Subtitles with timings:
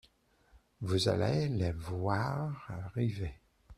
[0.81, 3.37] Vous allez les voir arriver…